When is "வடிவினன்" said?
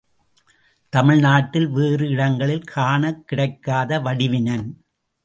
3.99-4.83